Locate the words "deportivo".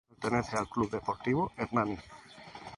0.89-1.51